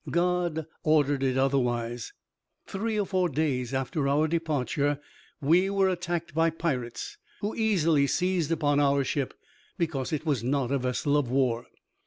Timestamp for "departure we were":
4.27-5.89